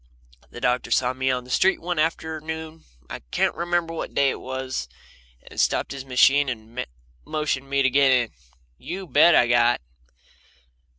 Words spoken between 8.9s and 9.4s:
bet